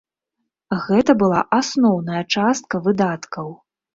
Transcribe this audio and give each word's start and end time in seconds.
Гэта 0.85 1.11
была 1.23 1.41
асноўная 1.59 2.23
частка 2.37 2.75
выдаткаў. 2.87 3.53